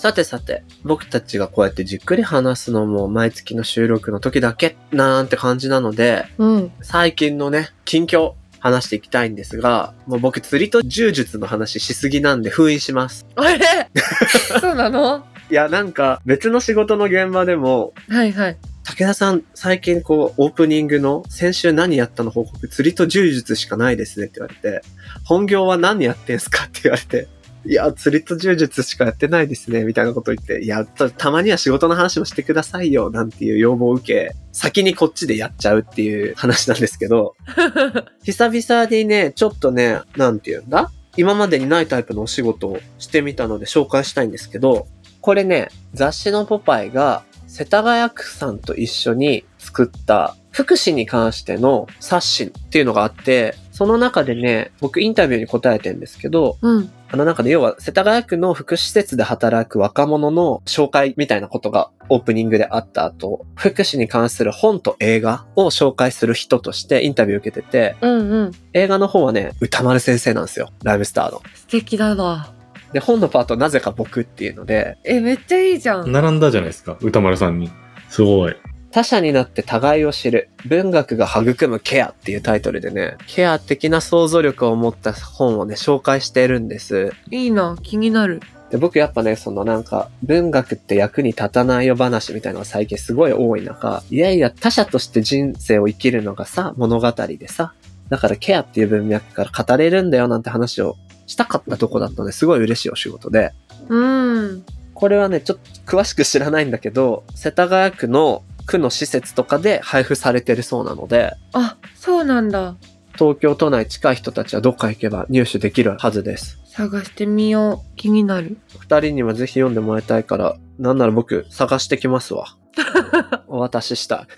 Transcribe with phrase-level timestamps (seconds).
[0.00, 6.72] さてさて、僕たちがこうやってじっくり話すのも毎月の収録の時だけなんて感じなので、うん。
[6.80, 13.26] 最近のね、近況話していきたいんですが、もう僕釣りと柔術の話しすぎなんで封印します。
[13.36, 13.90] あれ？
[14.58, 15.26] そうなの？
[15.50, 18.56] いや、なんか別の仕事の現場でも、はいはい。
[18.84, 24.80] 武田さん、最近こう、オープニングの先週何やったの報告、釣りと柔術しかないですねって言われて、
[25.24, 27.28] 本業は何やってんすかって言われて、
[27.66, 37.36] いや、釣りと柔術しかやってないですね、みたいなこと言って、いや、たたまには仕事の話もしてくださいよ、なんていう要望を受け、先にこっちでやっちゃうっていう話なんですけど、
[38.24, 40.90] 久々にね、ちょっとね、なんていうんだ？
[41.16, 44.86] 今までにないタイプのお仕事をしてみたので紹介したいんですけど、
[45.20, 56.92] これね、雑誌のポパイが世田谷区さんと一緒に作った福祉に関しての冊子っていうのがあって、その中でね、僕インタビューに答えてんですけど、うん。
[57.10, 68.52] あの中で要は世田谷区の福祉施設で働く若者の紹介みたいなことがオープニングであった後、福祉に関する本と映画を紹介する人としてインタビューを受けてて、うんうん。
[68.74, 70.68] 映画の方はね、歌丸先生なんですよ。
[70.84, 71.40] ライブスターの。
[71.54, 72.52] 素敵だわ。
[72.92, 76.12] で、本のパートはなぜか僕っていうので、え、めっちゃいいじゃん。
[76.12, 77.70] 並んだじゃないですか、歌丸さんに。
[78.10, 78.54] すごい。
[78.92, 87.12] 他者になって互いを知る文学が育むケアっていうタイトルでね、ケア的な想像力を持った本をね、紹介しているんです。
[87.30, 88.40] いいな、気になる。
[88.70, 97.74] で、僕やっぱね、そのなんか、文学って役に立たないよ話みたいなのが最近すごい多い中、いやいや、他者として人生を生きるのがさ、物語でさ、
[98.08, 100.96] だからケアっていう文脈から語れるんだよなんて話を
[101.28, 103.52] したかったとこだったので、すごい嬉しいお仕事で。
[103.88, 104.64] うん。
[104.94, 112.76] これはね、ちょっと詳しく知らないんだけど、世田谷区の区の施設とかで配布されてるそうなので、あ、そうなんだ。
[113.18, 116.60] 東京都内近い人たちはどっか行けば入手できるはずです。
[116.66, 117.96] 探してみよう。
[117.96, 118.56] 気になる。
[118.78, 122.56] 二人にはぜひ読んでもらいたいから、なんなら僕探してきますわ。
[123.48, 124.28] お渡しした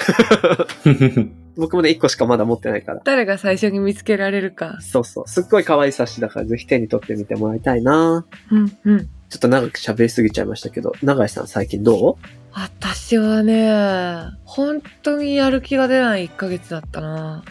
[0.86, 1.32] い。
[1.56, 3.00] 僕もね、一個しかまだ持ってないから。
[3.04, 4.78] 誰が最初に見つけられるか。
[4.80, 5.28] そうそう。
[5.28, 9.08] すっごい可愛い冊子だからぜひ手に取ってみてもらいたいなうんうん。
[9.28, 12.14] ちょっと長く喋りすぎちゃいましたけど、長井さん最近どう？
[12.54, 17.42] 私はね、本当にやる気が出ない1ヶ月だったな。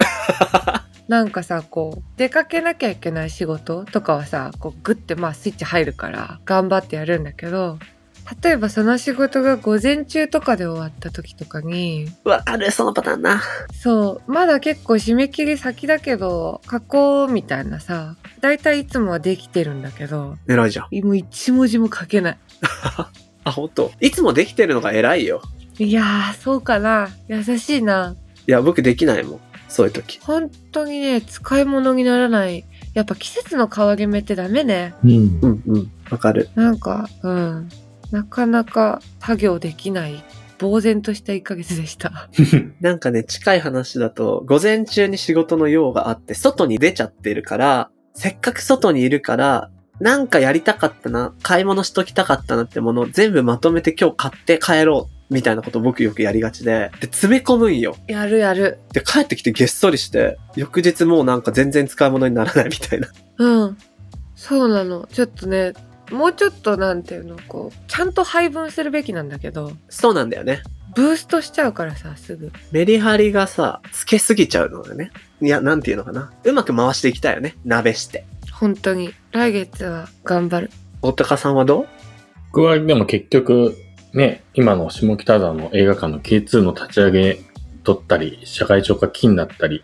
[1.07, 7.79] なんかさ、こう、出かけなきゃいけない仕事とかはさ、こう、グッてまあスイッチ入るから、頑張ってやるんだけど、
[8.43, 13.41] 例えばその仕事が午前中とかで終わった時とかに、わかる、そのパターンな。
[13.73, 21.05] そう、まだ結構締め切り先だけど、書こうみたいなさ、だいたいいつもはできてるんだけど、偉いじゃん。
[21.05, 22.37] もう一文字も書けない。
[23.43, 23.91] あ、本当。
[23.99, 25.41] いつもできてるのが偉いよ。
[25.79, 27.09] いやー、そうかな。
[27.27, 28.15] 優しいな。
[28.47, 29.39] いや、僕できないもん。
[29.67, 30.19] そういう時。
[30.21, 32.65] 本当にね、使い物にならない。
[32.93, 34.93] やっぱ季節の変わり目ってダメね。
[35.03, 35.47] うんう。
[35.47, 35.91] んうん。
[36.09, 36.49] わかる。
[36.55, 37.69] なんか、うん。
[38.11, 40.23] なかなか作業できない、
[40.59, 42.29] 呆然とした1ヶ月でした。
[42.81, 49.69] なんかね、近い話だと、午前中に仕事の用があって、外に出ちゃってるから、せっかく外にいるから、
[49.99, 57.95] なんかやりたかったな、買い物しときたかったなってものを全部まとめて今日買って帰ろう、みたいなことを僕よくやりがちで、で、詰め込むんよ。
[58.07, 58.79] やるやる。
[58.93, 63.07] で、帰ってきてげっそりして、翌日もうなんか全然使い物にならないみたいな。
[63.37, 63.77] うん。
[64.35, 65.07] そうなの。
[65.11, 65.73] ちょっとね、
[66.11, 70.61] もうちょっとなんていうの、こう、ちゃんと配分するべきなんだけど、そうなんだよね。
[70.95, 72.51] ブーストしちゃうからさ、すぐ。
[72.71, 75.11] メリハリがさ、つけすぎちゃうのでね。
[75.41, 76.31] いや、なんていうのかな。
[76.43, 77.55] うまく回していきたいよね。
[77.63, 78.25] 鍋して。
[78.51, 79.13] 本当に。
[79.31, 80.71] 来月は頑張る。
[81.01, 81.87] 大高さんはどう？
[82.53, 83.77] 僕はでも結局、
[84.13, 87.39] ね、今の下北沢の映画館の K2 の立ち上げ
[87.85, 89.81] 取ったり、社会長化金だったり、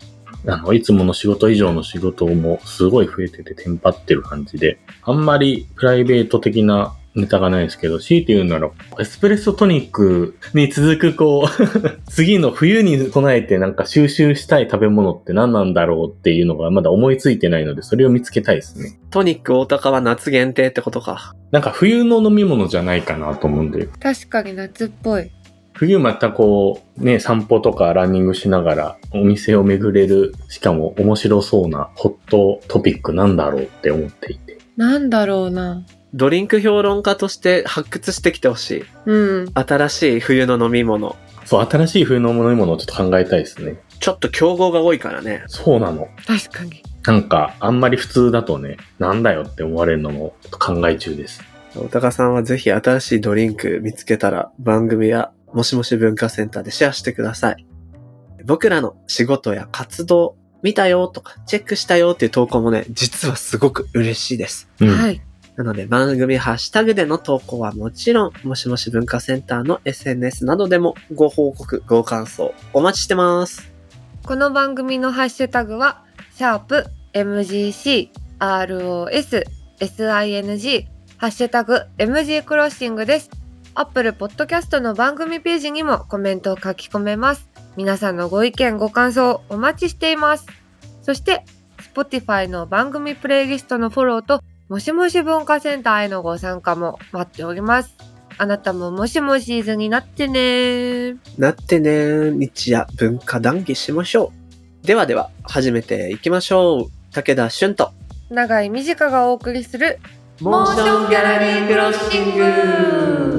[0.48, 18.98] あの、いつもの仕事以上の仕事もすごい増えててテンパってる感じで、あんまりプライベート的なネタがないですけど、強いて言うなら、エスプレッソトニックに続くこう、 次の冬に備えてなんか収集したい食べ物って何なんだろうっていうのがまだ思いついてないので、それを見つけたいですね。
[19.10, 21.34] トニック大高は夏限定ってことか。
[21.50, 25.30] なんか冬の飲み物じゃないかなと思うんで、確かに夏っぽい。
[25.78, 34.58] 冬またこう、ね、散歩とかランニングしながらお店を巡れる、しかも面白そうなホットトピックなんだろうって思っていて。
[34.76, 35.86] なんだろうな。
[36.14, 38.84] ドリンク評論家として発掘してきてほしい。
[39.06, 39.48] うん。
[39.54, 41.14] 新しい冬の飲み物。
[41.44, 43.76] そう、新しい冬の飲み物をちょっと考えたいですね。
[44.00, 45.44] ちょっと競合が多いからね。
[45.46, 46.08] そうなの。
[46.26, 46.82] 確かに。
[47.06, 51.40] なんか、あんまり普通だとね、なんだよって思われるのもちょっと考え中です。
[51.76, 57.66] おたかさんはぜひ新しいドリンク見つけたら番組やもしもし文化センターでシェアしてください。
[58.44, 64.68] 僕らの仕事や活動見たよとかチェックしたよっていう投稿もね、実はすごく嬉しいです。
[64.80, 64.88] うん。
[64.88, 65.20] はい。
[65.56, 73.72] なので番組ハッシュタグでの投稿はもちろん、もしもし文化センターの SNS などでもご報告、ご感想お待ちしてます。
[74.24, 76.04] この番組のハッシュタグは、
[76.36, 79.44] シャープ MGC ROS
[79.80, 80.86] SING
[81.16, 83.30] ハッシュタグ MG クロッシングです。
[83.80, 87.48] Apple Podcast の番組ページにもコメントを書き込めます。
[87.76, 90.46] 皆さんのご意見、ご感想お待ちしています。
[91.02, 91.44] そして、
[91.94, 97.94] Spotify の番組プレイリストのフォローと、もしもし文化センターへのご参加も待っております。
[98.36, 104.32] あなたももしもしーずになってねなってね、日夜文化談義しましょ
[104.82, 104.86] う。
[104.88, 107.14] ではでは、始めていきましょう。
[107.14, 107.92] 武田俊と、
[108.28, 110.00] 長井美智香がお送りする
[110.40, 113.37] モーションギャラリークロッシング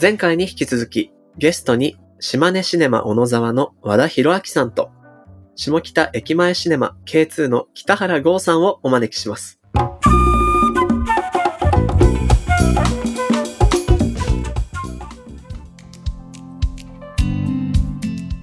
[0.00, 4.90] 前回に引き続き、ゲストに島根シネマ小野沢の和田博明さんと、
[5.56, 9.60] 下北駅前シネマ K2 の北原剛さんをお招きします。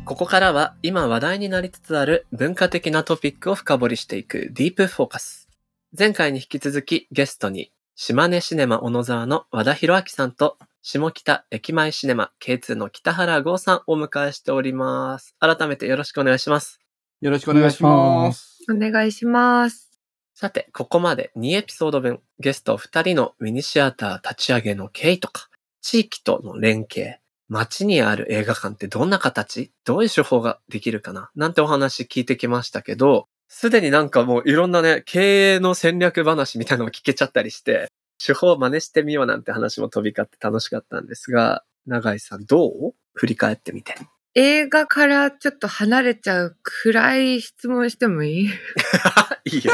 [0.05, 5.49] ここからは今話題になりつつある文化的なトピックを深掘りしていくディープフォーカス。
[5.97, 15.35] 前回に引き続きゲストに島根シネマ小野沢の和田博明さんと下北駅前シネマ K2 の北原剛さんをお迎えしております。
[15.37, 16.79] 改めてよろしくお願いします。
[17.19, 18.63] よろしくお願いします。
[18.71, 19.99] お願いします。
[20.33, 25.49] さて、ここまで2エピソード分、ゲスト2人のミニシアター立ち上げの経緯とか、
[25.81, 27.19] 地域との連携、
[27.49, 37.89] 街にある映画館ってどんな形どういう手法ができるかななんてお話聞いてきましたけど、すでになんかもういろんなね、経営の戦略話みたいなのを聞けちゃったりして、
[38.23, 43.95] 手法を真似してみようなんて話も飛び交って楽しかったんですが、永井さんどう振り返ってみて。
[44.35, 48.49] 映画からちょっと離れちゃう暗い質問してもいい？
[49.45, 49.73] いいよ。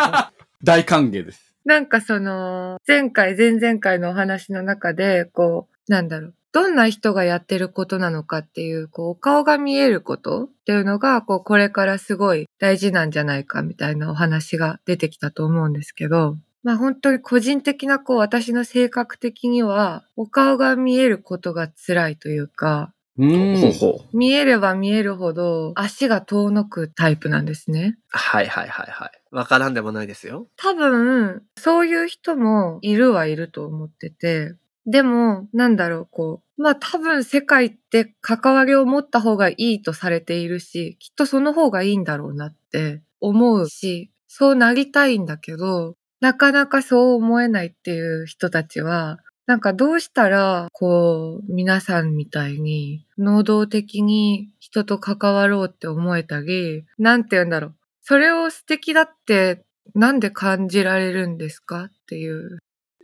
[0.64, 1.54] 大歓迎です。
[1.64, 6.34] なんかその、前回、前々回のお話の中で、こう、なんだろう。
[6.52, 16.38] どんな人がやってることなのかっていう、こう、お顔が見えることっていうのが、こう、これからすごい大事なんじゃないかみたいなお話が出てきたと思うんですけど、
[16.68, 23.98] まあ本当に個人的な、こう、私の性格的には、お顔が見えることが辛いというか、うーん。
[24.12, 27.96] 見えれば見えるほど足が遠のくタイプなんですね。
[28.10, 29.10] はいはいはいはい。
[29.30, 30.46] わからんでもないですよ。
[30.56, 34.54] 多分、そういう人もいるはいると思ってて、
[34.84, 57.74] でも、なんだろう、こう、まあ多分世界って関わりを持った方がいいとされているし、きっとその方がいいんだろうなって思うし、そうなりたいんだけど、なかなかそう思えないっていう人たちは、なんかどうしたら、こう、皆さんみたいに、能動的に人と関わろうって思えたり、なんて言うんだろう。
[58.02, 61.84] それを素敵だって、なんで感じられるんですか？
[61.84, 62.58] っていう。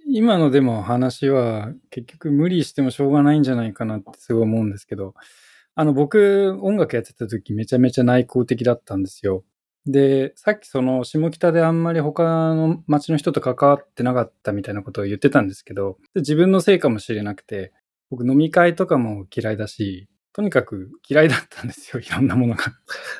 [0.06, 5.14] 今のでも話は結局無理してもしょうがないんじゃないかなってすごい思うんですけど、
[5.74, 9.44] あの僕音楽やってた時めちゃめちゃ内向的だったんですよ。
[9.86, 12.22] で、さっきその下北であんまり他
[12.54, 17.72] の街の人と関わってなかったみたいなことを言ってたんですけど、自分のせいかもしれなくて、
[18.10, 22.64] 僕飲み会とかも嫌いだし、とにかく嫌いだったんですよ、いろんなものが。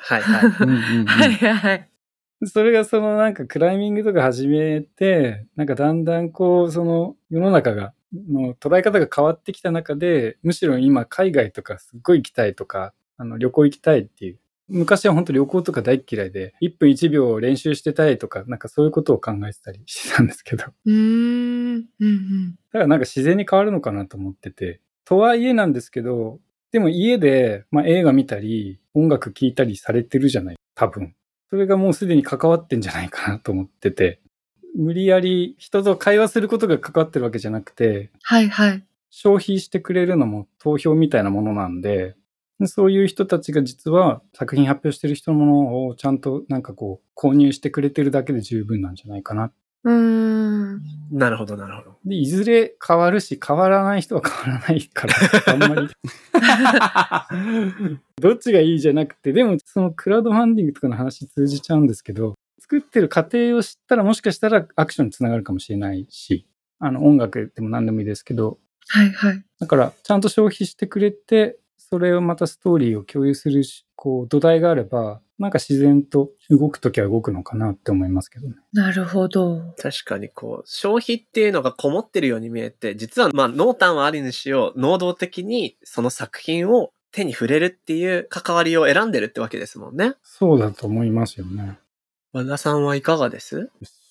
[0.04, 0.50] はいはい。
[0.61, 1.90] うんうんうんはいはい。
[2.47, 7.92] それがそのなんかクライミングとか始めて、なんかだんだんこう、その世の中が、
[8.30, 14.38] の捉え方が変わってきた中で、むしろ今海外とかすっごい行きたいとか、あの旅行行きたいっていう。
[14.68, 20.59] 昔は本当旅行とか大っ嫌いで、1分1秒練習してたいとか、なんかそういうことを考えてたりしてたんですけど。
[20.59, 21.75] だかうーん。
[21.75, 22.54] うんうん。
[22.73, 24.80] らなんか自然に変わるのかなと思ってて。
[25.04, 26.40] とはいえなんですけど、
[26.73, 31.14] でも家で、まあ、映画見たり、音楽聴いたりされてるじゃない多分。
[31.50, 34.21] それがもうすでに関わってんじゃないかなと思ってて。
[34.76, 38.85] 無理やり人と会話することが関わってるわけじゃなくて、はいはい。
[39.11, 42.16] 消費してくれるのも投票みたいなものなんで、
[42.66, 49.52] そういう人たちが実は作品発表してる人のものをちゃんとなんかこう購入してくれてるだけで十分なんじゃないかな。
[49.84, 50.82] うーん。
[51.12, 51.96] なるほどなるほど。
[52.04, 55.14] で、いずれ変わるし変わらない人は変わらないから、
[55.52, 55.88] あんまり。
[58.20, 66.46] どっちがいいじゃなくて、でもそのクラウドファンディングとかの話通じちゃうんですけど、作ってる過程を知ったらもしかしたらアクションにつながるかもしれないし、
[66.78, 68.58] あの音楽でも何でもいいですけど、
[68.88, 69.44] はいはい。
[69.61, 78.54] だからちゃんと消費してくれて、それをまたストーリーを共有するし、こう土台があれば、なんか自然と動くときは動くのかなって思いますけどね。
[78.72, 79.74] なるほど。
[79.76, 90.14] 確かにこう、消費っていうのがこもってるように見えて、実はまあ、濃淡はありにしよう、能動的にその作品を手に触れるっていう関わりを選んでるってわけですもんね。
[90.22, 91.78] そうだと思いますよね。
[92.32, 93.70] 和田さんはいかがです？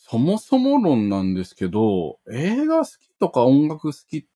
[0.10, 2.89] そもそも論なんですけど、映画好き
[3.20, 4.27] とか音楽好きって、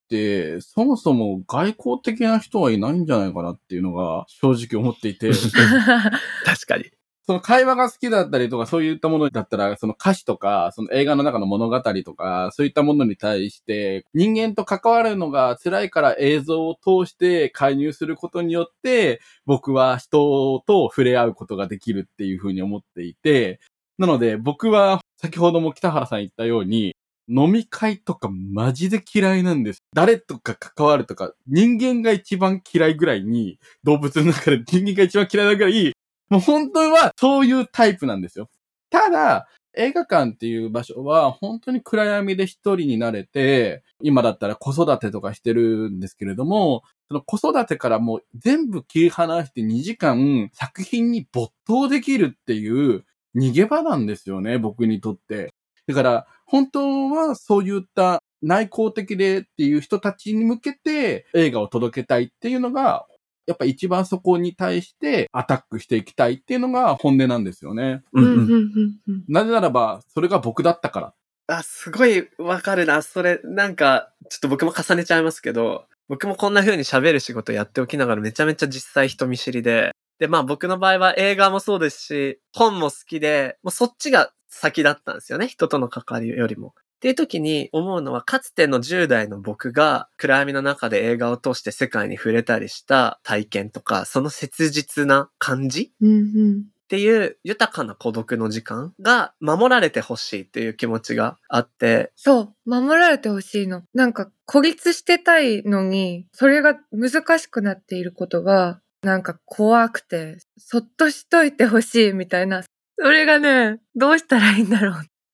[0.61, 5.31] そもそも外交的な人はいないんじゃないかなっていうのが正直思っていて、
[6.45, 6.85] 確かに。
[7.27, 23.59] その会話が好きだったりとか、そういったものだったら、その歌詞とか、その映画の中の物語とか、そういったものに対して、人間と関わるのが辛いから映像を通して介入することによって、僕は人と触れ合うことができるっていうふうに思っていて、
[23.97, 26.95] なので僕は先ほども北原さん言ったように、
[27.29, 29.83] 飲み会とかマジで嫌いなんです。
[29.93, 35.93] 誰とか関わるとか、人間が一番嫌いぐらいに、動物の中で人間が一番嫌いなぐらい、
[36.29, 38.49] もう本当はそういうタイプなんですよ。
[38.89, 53.05] ただ、映画館っていう場所は本当に暗闇で一人になれて、今だったら子育てとかしてるんですけれども、その子育てからもう全部切り離して2時間作品に没頭できるっていう
[53.35, 55.53] 逃げ場なんですよね、僕にとって。
[55.87, 63.05] だから、本当はそういった内向的でっていう人たちに向けて映画を届けたいっていうのが
[63.47, 68.03] やっぱ一番そこに対してアタックしていきたいっていうのが本音なんですよね。
[68.11, 68.25] ううん。
[68.25, 69.23] うんんうんうんうん。
[69.29, 71.13] なぜならば、それが僕だったから。
[71.47, 73.01] あ、すごいわかるな。
[73.01, 85.47] それ、なんか、ちょっと僕も重ねちゃいますけど、僕もこんな風に喋る仕事やっておきながらめちゃめちゃ実際人見知りで、で、まあ僕の場合は映画もそうですし、本も好きで、もうそっちが先だったんですよね。
[85.47, 86.73] 人との関わりよりも。
[86.97, 96.63] っていう時に思うのは、かつての10代の僕が暗闇の中で映画を通して世界に触れたりした体験とか、その切実な感じうんうん。
[96.87, 103.83] っていう豊かな孤独の時間が守られてほしいっていう気持ちがあって、そう、守られてほしいの。
[103.93, 112.63] なんか孤立してたいのに、それが難しくなっていることが、なんか怖くて、そっとしといてほしいみたいな。
[112.99, 114.93] それがね、どうしたらいいんだろう。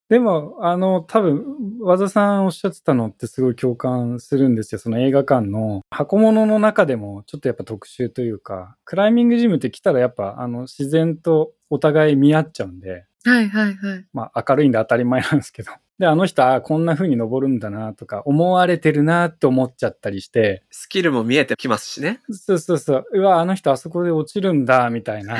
[0.09, 1.43] でも、あの、多分、
[1.79, 4.79] 和田さんおっしゃってたのってすごい共感するんですよ。
[4.79, 14.05] その映画館の箱物の中でもちょっとやっぱ特殊というか、クライミングジムって来たらやっぱ、あの、自然とお互い見合っちゃうんで、はいはいはい。
[14.11, 15.71] まあ明るいんで当たり前なんですけど。
[15.99, 22.19] で、あの人、あこんな風に登るんだなとか、思われてるなって思っちゃったりして、スキルも見えてきますしね。
[22.31, 25.37] そうそうそう、うわ、あの人あそこで落ちるんだ、みたいな。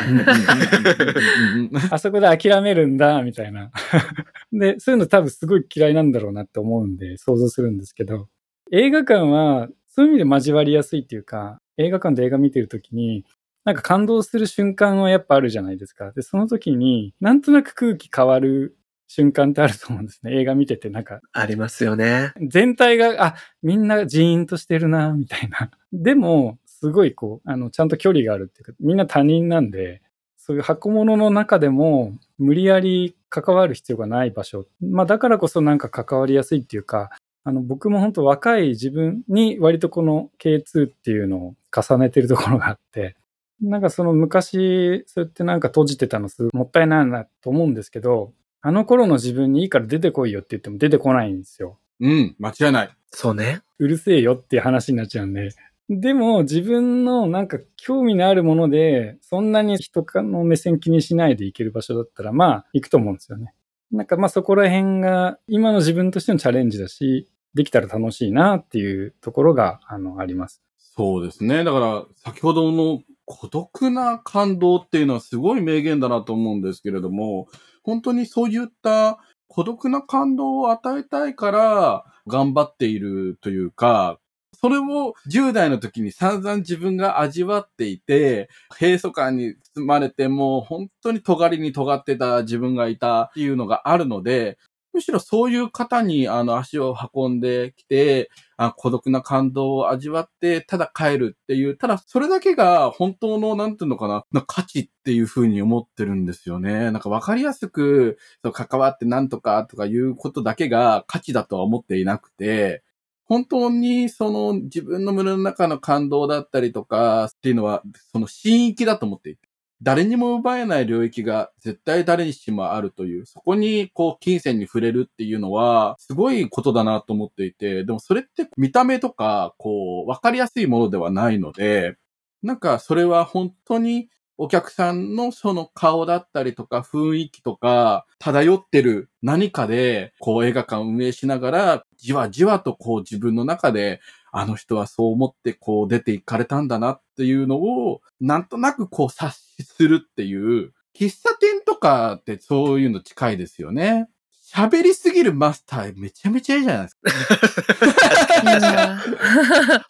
[1.90, 3.72] あそこで諦めるんだ、みたいな。
[4.54, 8.28] で、そういうの多分すごい嫌いなんだろうなって思うんで、想像するんですけど、
[8.72, 13.26] 映画館は、そういう意味で交わりやすいっていうか、映画館で映画見てるときに、
[13.66, 16.12] なんか感動する瞬間はやっぱあるじゃないですか。
[16.12, 18.78] で、その時に、なんとなく空気変わる
[19.14, 20.32] 瞬間ってあると思うんですね。
[20.42, 22.34] 映画見てて、なんか、ありますよね。
[22.42, 25.70] 全体が、あ、みんなジーンとしてるな、みたいな。
[25.94, 30.02] でも、すごいこう、あの、ちゃんと距離があるっていうか、みんな他人なんで、
[30.36, 34.66] そういう箱物の中でも、無理やり関わる必要がない場所。
[34.82, 37.12] まあ、だからこそなんか関わりやすいっていうか、
[37.44, 43.16] あの、僕も本当若い自分に割とこの K2 っていうのを重ねてるところがあって、
[43.62, 48.34] なんかその昔、そうやってなんか閉じてたのすごいもったいないなと思うんですけど、
[48.66, 51.80] あの頃の自分にいいから出てこいよって言っても出てこないんですよ。
[52.00, 52.98] うん、間違いない。
[53.12, 53.62] そうね。
[53.78, 55.50] うるせえよっていう話になっちゃうんで。
[55.90, 63.54] でも自分のなんか興味のあるもので、そんなに人の目線気にしないで行ける場所だったら、まあ行くと思うんですよね。
[63.92, 70.64] なんかまあそこら辺が今の自分としてのチャレンジだし、できたら楽しいなっていうところがあのあります。
[70.78, 71.66] そうですね。
[71.66, 77.48] だから、先ほどの孤独な感動っていうのはすごい名言だなと思うんですけれども、
[77.84, 84.20] 本当にそういった孤独な感動を与えたいから頑張っているというか、
[84.60, 88.50] それを10代の時に散々自分が味わっていて、
[88.80, 94.58] 閉塞感に包まれてもう本当に尖りに尖ってた自分がいたっていうのがあるので、
[94.94, 106.92] むしろそういう方にあの足を運んできて、あ孤独な感動を味わって、ただ帰るっていう、ただそれだけが本当の、なんていうのかな、な価値っていうふうに思ってるんですよね。
[106.92, 112.84] なんかわかりやすく、そ関わってなんとかとかいうことだけが価値だとは思っていなくて、
[113.26, 117.82] 本当にその自分の胸の中の感動だったりとかっていうのは、
[118.12, 119.43] その真域だと思っていて。
[119.84, 131.98] 誰にも奪えない領域が絶対誰にしもあるという、そこにこう金銭に触れるっていうのは、すごいことだなと思っていて、でもそれって見た目とか、こう、わかりやすいものではないので、
[132.42, 144.02] なんかそれは本当にお客さんのその顔だったりとか雰囲気とか漂ってる何かでこう映画館を運営しながらじわじわとこう自分の中で
[144.36, 154.10] あの人はそう思ってこう出て行かれたんだなっていうのをなんとなくこう察するっていう喫茶店とかってそういうの近いですよね。
[154.56, 157.12] 喋りすぎるマスターめちゃめちゃいいじゃないですか。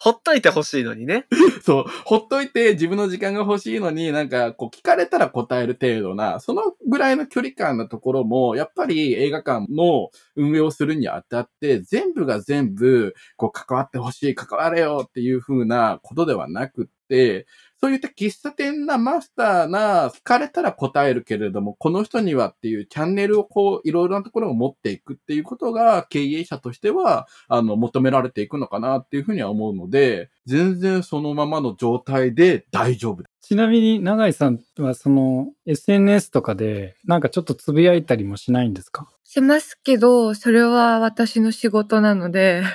[0.00, 1.26] ほっといてほしいのにね。
[1.62, 17.46] そう、ほっといて自分の時間が欲しいのになんかこう聞かれたら答える程度な、そのぐらいの距離感のところも、やっぱり映画館の運営をするにあたって、全部が全部こう関わってほしい、関われよっていう風なことではなくって、
[17.84, 33.48] そういった喫茶店なマスターな、聞かれたら答えるけれども、この人にはっていうチャンネルをこう、いろいろなところを持っていくっていうことが、経営者としては、あの、求められていくのかなっていうふうには思うので、全然そのままの状態で大丈夫です。
[33.48, 39.06] ちなみに、永井さんはその SNS とかでなんかちょっとつぶやいたりもしないんですか？
[39.24, 42.62] しますけど、それは私の仕事なので、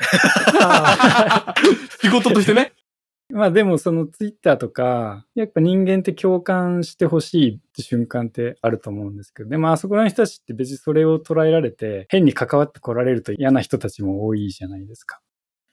[2.01, 2.73] 仕事としてね。
[3.31, 15.21] まあでもそのツイッターとか、やっぱ人間って共感してほしいって瞬間ってあると思うんですけど、でもあそこの人たちって別にそれを捉えられて、変に関わってこられると嫌な人たちも多いじゃないですか。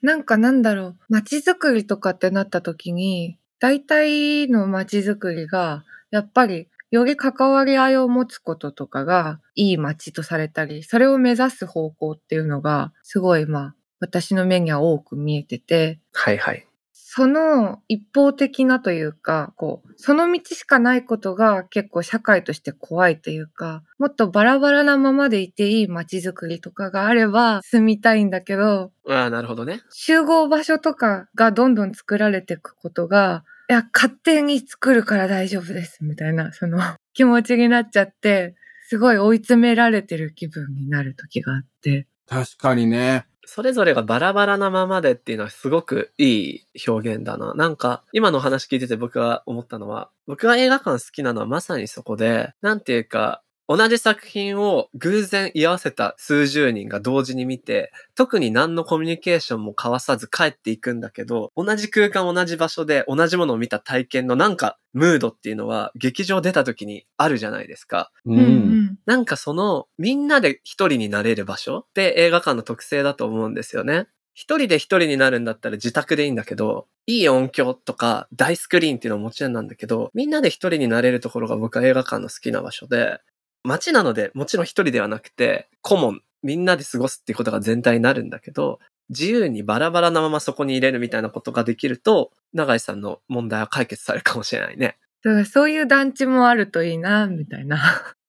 [0.03, 16.67] なんかなんだろう、街づくりとかってなった時に、大体の街づくりが、やっぱりより関わり合いを持つこととかがいい街とされたり、それを目指す方向っていうのが、すごいまあ、私の目には多く見えてて、はいはい。
[17.17, 29.81] その一方的なというか、こう、その道しかないことが結構社会として怖いというか、もっとバラバラなままでいていい街づくりとかがあれば住みたいんだけど、ああ、なるほどね。
[29.91, 36.79] 集合場所とかがどんどん作られていくことが、いや、勝手に作るから大丈夫です、みたいな、その
[37.15, 38.57] 気持ちになっちゃって、
[38.89, 42.07] すごい追い詰められてる気分になる時があって。
[42.29, 43.25] 確かにね。
[43.47, 47.55] それぞれがバラバラなままでっていうのはすごくいい表現だな。
[47.55, 68.11] なんか、今のお話聞いてて僕が思ったのは、僕が映画館好きなのはまさにそこで、なんていうか、同じ作品を偶然居合わせた数十人が同時に見て、特に何のコミュニケーションも交わさず帰っていくんだけど、同じ空間同じ場所で同じものを見た体験のなんかムードっていうのは劇場出た時にあるじゃないですか。
[68.25, 74.07] ううんなんかその、みんなで一人になれる場所って映画館の特性だと思うんですよね。
[74.35, 83.21] 一人で一人になるんだったら自宅でいいんだけど、いい音響とか大スクリーンっていうのはもちろんなんだけど、みんなで一人になれるところが僕は映画館の好きな場所で、
[83.67, 94.99] 街なのでもちろん一人ではなくて、顧問、みんなで過ごすっていうことが全体になるんだけど、自由にバラバラなままそこに入れるみたいなことができると、永井さんの問題は解決されるかもしれないね。
[95.23, 97.79] だからそういう団地もあるといいな、みたいな。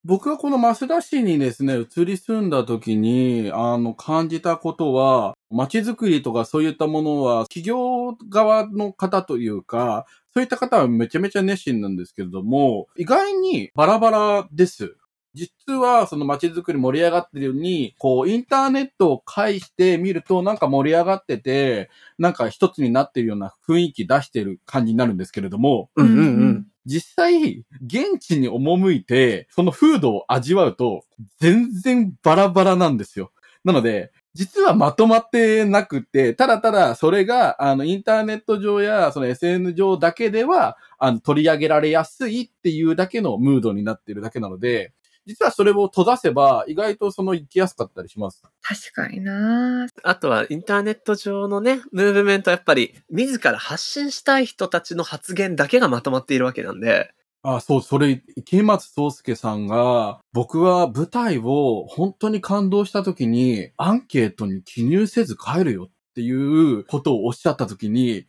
[0.04, 14.96] 僕がこの増田市にですね、移り住んだ時に、あの、感じたことは、街づくりとかそういったものは、企業側の方というか、そういった方はめちゃめちゃ熱心なんですけれども、意外にバラバラです。
[15.38, 26.68] 実は、その街づくり盛り上がってるように、こう、インターネットを介してみると、なんか盛り上がってて、なんか一つになってるような雰囲気出してる感じになるんですけれども、うんうんうん。
[26.86, 31.04] 実際、現地に赴いて、その風土を味わうと、
[31.40, 33.32] 全然バラバラなんですよ。
[33.64, 44.94] なので、実はまとまってなくて、ただただそれが、あの、インターネット上や、その SN 上だけでは、あの、取り上げられやすいっていうだけのムードになっているだけなので、
[45.28, 48.42] 実はそれを閉ざせば、意外とその行きやすかったりします。
[48.62, 57.12] 確かになあとはインターネット上のね、ムーブメントはやっぱり自ら発信したい人たちの発言だけがまとまっているわけなんで、
[57.44, 68.26] あ、そう、それ、池松壮介さんが、僕は舞台を本当に感動した時に、アンケートに記入せず帰るよっていうことをおっしゃった時に、い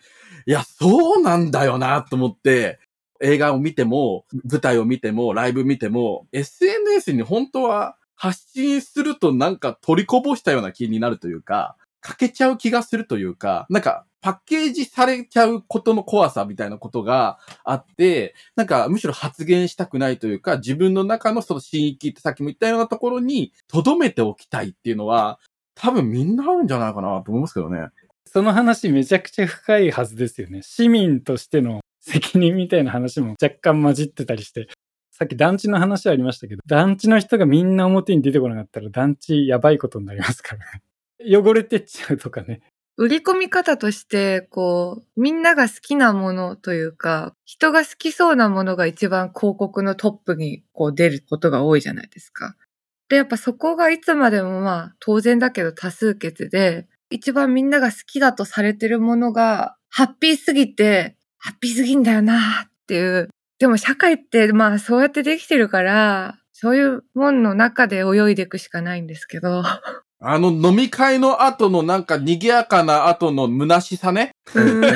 [0.47, 2.79] や、そうなんだよなと思って、
[3.21, 25.39] 映画を見ても、舞台を見ても、ライブ見ても、SNS に本当は発信するとなんか取りこぼしたような気になるというか、欠けちゃう気がするというか、なんかパッケージされちゃうことの怖さみたいなことがあって、なんかむしろ発言したくないというか、自分の中のその新域ってさっきも言ったようなところに留めておきたいっていうのは、
[25.75, 27.87] 多分みんなあるんじゃないかなと思いますけどね。
[28.27, 30.63] その話めちゃくちゃ深いはずですよね。
[30.63, 34.69] 市民としての責任みたいな話も若干混じってたりして。
[35.11, 40.83] さっき団地の話ありましたけど、団地の人がみんな表に出てこなかったら団地やばいことになりますからね。
[41.37, 42.61] 汚れてっちゃうとかね。
[42.97, 52.57] 売り込み方として、こう、みんなが好きなものというか、人が好きそうなものが一番広告のトップにこう出ることが多いじゃないですか。
[53.09, 63.29] で、やっぱそこがいつまでもまあ当然だけど多数決で、一番みんなが好きだとされてるものが、ハッピーすぎて、ハッピーすぎんだよなっていう。
[63.59, 69.63] でも社会ってまあそうやってできてるから、そういうもんの中で泳いでいくしかないんですけど。
[70.21, 74.33] あの飲み会の後のなんか賑やかな後の虚しさね。
[74.55, 74.85] うん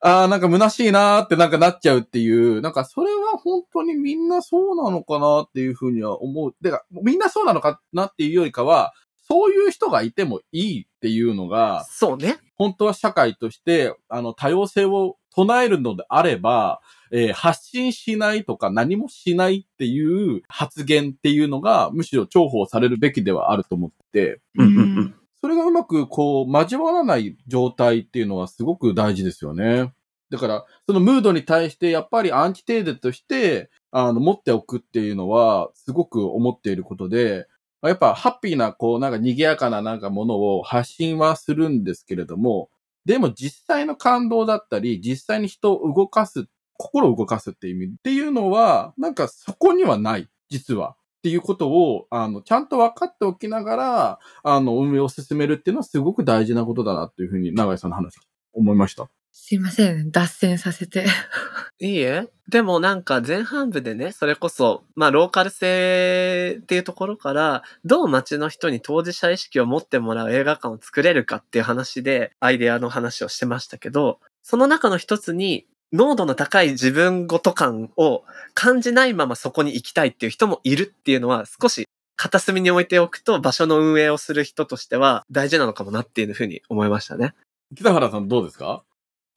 [0.00, 6.52] ああ、なんか虚しいなーってなんかなっちゃうっていう、なんかそれは本当にみんなそうなのかなっていうふうには思う。
[6.62, 8.92] てか、みんなそうなのかなっていうよりかは、
[9.30, 12.38] そういう人がいてもいいっていうのが、そうね。
[12.56, 16.80] 本当は社会として、あの、多様性を唱えるのであれば、
[17.12, 25.14] えー発信しないとか何もしないっていう発言っていうのが、むしろ重宝されるべきではあると思って、うんうんうん。
[25.40, 29.92] それがうまくこう、交わらない状態っていうのはすごく大事ですよね。
[30.30, 37.46] だから、そのムードに対してやっぱりアンチテーゼとして、あの、持っておくっていうのは、すごく思っていることで、
[37.82, 42.70] やっぱハッピーな、こう、なんか賑やかななんかものを発信はするんですけれども、
[43.04, 50.96] でも実際の感動だったり、実際に人を動かす、心を動かすっていう意味っていうのは、なんかそこにはない、実は。
[51.18, 58.16] っていうことを、あの、ちゃんと分かっておきながら、あの、運営を進めるっていうのはすごく大事なことだなっていうふうに、長井さんの話、
[58.52, 59.08] 思いました。
[59.32, 61.06] すいません、脱線させて。
[61.80, 62.28] いいえ。
[62.48, 78.22] でもなんか前半部でね、それこそ、まあローカル性っていうところから、どう街の人に当事者意識を持ってもらう映画館を作れるかっていう話で、アイデアの話をしてましたけど、その中の一つに、濃度の高い自分ごと感を
[78.54, 87.32] 感じないままそこに行きたいっていう人もいるっていうのは少し片隅に置いておくと場所の運営をする人としては大事なのかもなっていうふうに思いましたね。
[87.74, 88.82] 北原さんどうですか？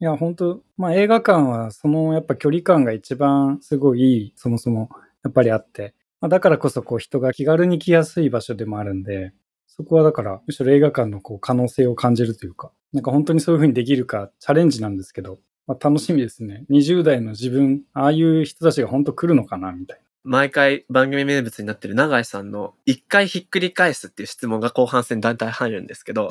[0.01, 4.89] いや、本当まあ映画館はそのやっぱ距離感が一番すごいいい、そもそも
[5.23, 9.31] やっぱりあって、まあ、だからこそこう人が気軽に来やすい場所でもあるんで、
[9.67, 15.37] そこはだからむしろ映画館のこう可能性を感じるというか、なんか本当にそういう風にできるかチャレンジなんですけど、
[15.67, 16.65] まあ、楽しみですね。
[16.71, 20.10] 20代の自分、ああいう人たちが本当来るのかなみたいな。
[20.23, 26.29] 毎回番組名物になってる永井さんの一回ひっくり返すっていう質問が後半戦団体入るんですけど、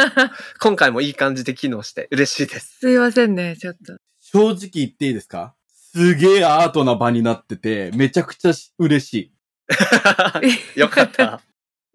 [0.60, 2.78] 今回もいい感じで機能して嬉しいです。
[2.80, 3.96] すいませんね、ちょっと。
[4.20, 5.54] 正直言っていいですか？
[5.92, 9.32] すげえアートな場になってて、めちゃくちゃ嬉しい。
[10.80, 11.40] よかった。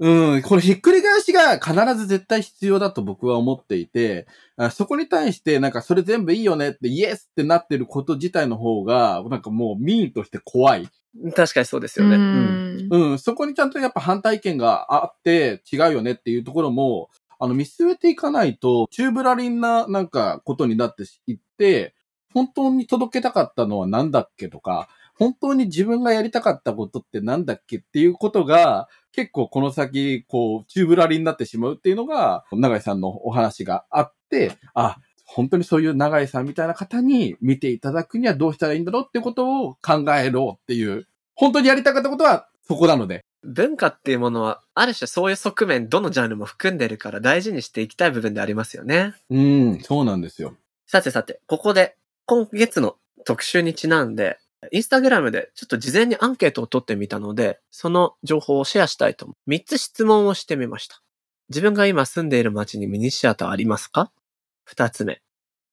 [0.02, 4.26] うん、これひっくり返しが必ず絶対必要だと僕は思っていて、
[4.58, 10.90] あそこに対してなんかそれ全部いいよねってイエスってなってること自体の方が、なんかもう民意として怖い。
[11.36, 12.16] 確かにそうですよね。
[12.16, 21.94] うんうん、そこにちゃんとやっぱ反対意見があって違うよねっていうところも、あの見据えていかないと、チューブラリンななんかことになっていって、
[22.34, 43.24] 本当に届けたかったのは何だっけとか、本当に自分がやりたかったことって何だっけっていうことが、結構この先、こう、チューブラリンになってしまうっていうのが、永井さんのお話があって、あ、本当にそういう永井さんみたいな方に見ていただくにはどうしたらいいんだろうってことを考えろっていう、本当にやりたかったことはそこなので。
[43.44, 49.16] 文化っていうものは、ある種そういう側面、どのジャンルも含んでるから大事にしていきたい部分でありますよね。
[49.30, 50.56] うん、そうなんですよ。
[50.86, 51.96] さてさて、ここで
[52.26, 54.38] 今月の特集にちなんで、
[54.72, 59.50] インスタグラムでちょっと事前にアンケートを取ってみたので、その情報をシェアしたいと思う。
[59.50, 61.02] 3つ質問をしてみました。
[61.50, 64.12] 自分が今住んでいる街にミニシアターありますか
[64.70, 65.22] ?2 つ目。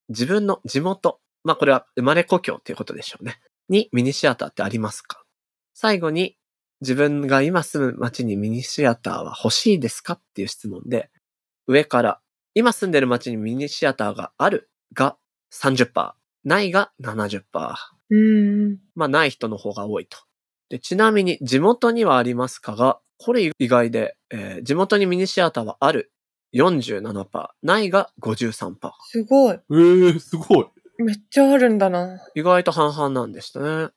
[0.09, 1.21] 自分の地元。
[1.45, 3.39] まあこれは生まれ故郷っていうことでしょうね。
[3.69, 5.23] にミニシアターってありますか？
[5.75, 6.37] 最後に、
[6.81, 10.15] 自分が今住む街にミニシアターは欲しいですか？
[10.15, 11.11] っていう質問で、
[11.67, 12.21] 上から、
[12.55, 15.17] 今住んでる街にミニシアターがあるが
[15.53, 16.13] 30%、
[16.45, 17.43] ないが70%。
[18.11, 18.79] うん。
[18.95, 20.19] まあ、ない人の方が多いと。
[20.71, 26.13] で、ちなみに、地元にはありますかが、これ意外で、えー地元にミニシアターはある
[26.55, 28.77] 47%、ないが53%。
[29.11, 29.55] すごい。
[29.55, 30.67] ええー、すごい。
[30.99, 32.21] めっちゃあるんだな。
[32.35, 33.89] 意外と半々なんでしたね。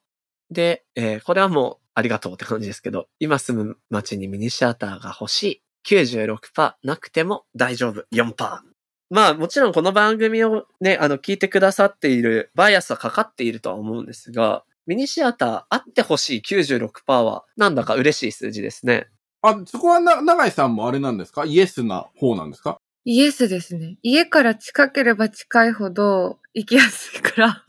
[0.50, 5.62] で、えーこれはもうありがとうって感じですけど、今住む街にミニシアターが欲しい。
[5.86, 8.04] 96%なくても大丈夫。
[8.12, 8.71] 4%。
[9.12, 19.08] まあもちろんこの番組をね、あの聞いてくださっているバイアスはかかっているとは思うんですが、ミニシアターあってほしい96%はなんだか嬉しい数字ですね。
[19.42, 21.44] あ、そこはな、長井さんもあれなんですか？
[21.44, 22.78] イエスな方なんですか？
[23.04, 23.98] イエスですね。
[24.02, 27.64] 家から近ければ近いほど行きやすいから。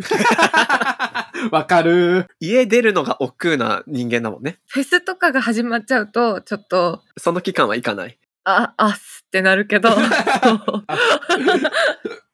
[1.52, 2.28] わかる。
[2.40, 4.60] 家出るのが億劫な人間だもんね。
[4.70, 8.18] フェスとかが始まっちゃうと、ちょっと、その期間は行かない。
[8.46, 9.90] あ、あっすってなるけど。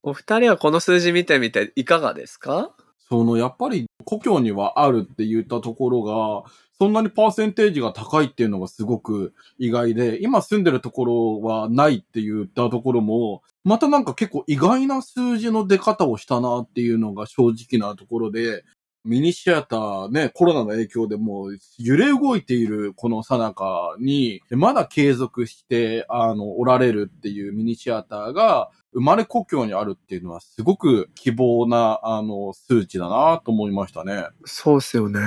[0.02, 2.72] お二人はこの数字見てみていかがですか？
[3.10, 6.44] その、やっぱり故郷にはあるって言ったところが、
[6.80, 18.64] そんなにパーセンテージが高いっていうのがすごく意外で、今住んでるところはないって言ったところも、またなんか結構意外な数字の出方をしたなっていうのが正直なところで、
[19.06, 34.26] ミニシアターね、コロナの影響でもう揺れ動いているこの最中に、まだ継続して、あの、おられるっていうミニシアターが、生まれ故郷にあるっていうのはすごく希望な、あの、数値だなと思いましたね。
[34.46, 35.20] そうっすよね。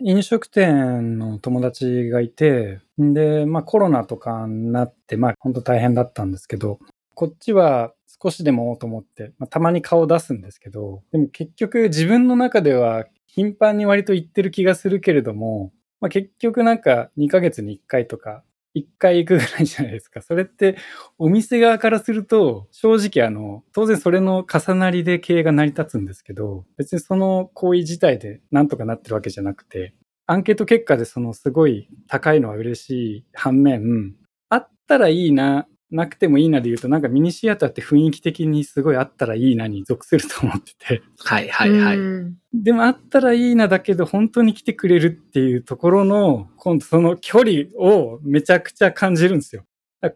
[0.00, 6.80] 飲食店の友達がいて、で、まあコロナとかになって、まあ本当大変だったんですけど、
[7.14, 18.44] こっちは少しでもと思って、まあ、たまに顔出すんですけど、でも結局自分の中では頻繁に割と行ってる気がするけれども、まあ結局なんか2ヶ月に1回とか、
[18.74, 20.22] 1回行くぐらいじゃないですか。
[20.22, 20.76] それって
[21.18, 29.94] お店側からすると、正直あの、当然それの重なりで経営が成り立つんですけど、別にその行為自体でなんとかなってるわけじゃなくて、
[30.26, 34.14] アンケート結果でそのすごい高いのは嬉しい反面、
[34.48, 41.02] あったらいいな、なくてもいいなで言うと、なんかミニシアターって雰囲気的にすごいあったらいいなに属すると思ってて。
[41.18, 41.98] はいはいはい。
[41.98, 49.64] うんでもあったらいいなだけど本当に来てくれるっていうところの、今度その距離をめちゃくちゃ感じるんですよ。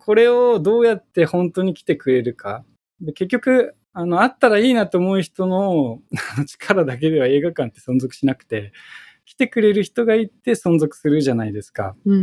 [0.01, 2.65] これをどうやって本当に来てくれるか。
[3.01, 6.01] で結局、あの、あったらいいなと思う人の
[6.47, 8.73] 力だけでは映画館って存続しなくて、
[9.27, 11.95] 来てくれる人がいて存続するじゃないですか。
[12.07, 12.17] うんう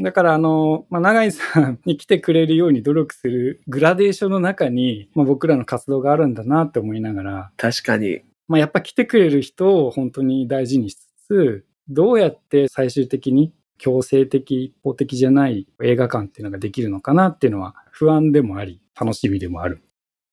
[0.00, 0.02] ん。
[0.02, 8.22] だからあの、まあ、長井さんに来てくれるように努力するグラデーションの中に、まあ、僕らの活動があるんだなって思いながら、確かに。
[8.48, 19.82] まあ、やっぱ来てくれる人を本当に大事にしつつ、どうやって最終的に強制的、一方的じゃない映画館っていうのができるのかなっていうのは不安でもあり、楽しみでもある。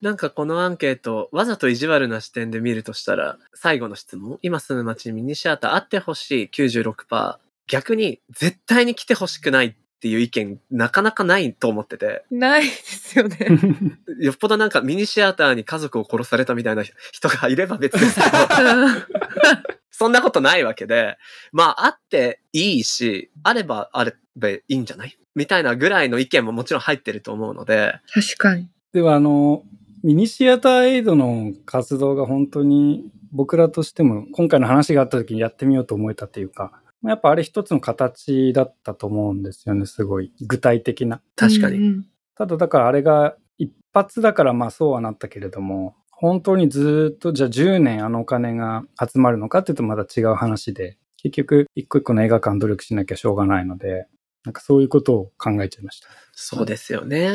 [0.02, 13.38] なんかこのアンケート、わざと意地悪な視点で見るとしたら、最後の質問、今住む街にミニシアターあってほしい96%、逆に絶対に来てほしくないっていう意見、なかなかないと思ってて、ないですよね。
[14.22, 18.28] よっぽどなんかミニシアターに家族を殺されたみたいな 人がいれば別ですけど、
[19.90, 21.18] そんなことないわけで、
[21.52, 25.18] まああっていいし、あればあればいいんじゃない？
[25.34, 28.70] みたいなぐらいの意見ももちろん入ってると思うので、確かに。
[28.94, 29.64] ではあの、
[30.04, 40.34] ミニシアターエイドの活動が本当に僕らとしても今回の話があった時にやってみようと思えたっていうか、やっぱあれ一つの形だったと思うんですよね、すごい。
[40.42, 41.22] 具体的な。
[41.36, 41.78] 確かに。
[41.78, 42.08] うんうん
[42.38, 54.06] ただだからあれが一発だからまあそうはなったけれども、本当にずっとじゃあ10年あのお金が集まるのかっていうとまた違う話で、結局一個一個の映画館努力しなきゃしょうがないので、
[54.46, 56.10] なんかそういうことを考えちゃいました。
[56.34, 57.32] そうですよね。